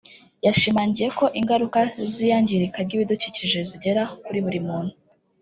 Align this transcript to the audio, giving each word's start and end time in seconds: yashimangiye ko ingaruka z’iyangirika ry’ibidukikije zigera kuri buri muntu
yashimangiye 0.45 1.07
ko 1.17 1.25
ingaruka 1.39 1.79
z’iyangirika 2.13 2.77
ry’ibidukikije 2.85 3.59
zigera 3.69 4.01
kuri 4.25 4.39
buri 4.45 4.59
muntu 4.67 4.93